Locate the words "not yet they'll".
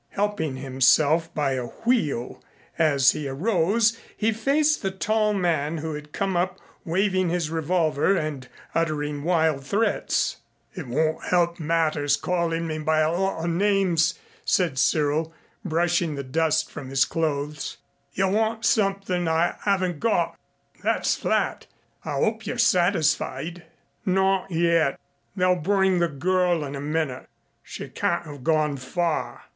24.03-25.57